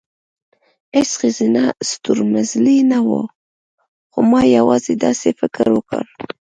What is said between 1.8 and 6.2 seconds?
ستورمزلې نه وه، خو ما یوازې داسې فکر وکړ،